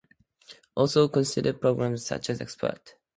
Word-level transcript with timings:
Also 0.73 1.07
consider 1.09 1.53
programs 1.53 2.03
such 2.07 2.31
as 2.31 2.41
expect. 2.41 2.95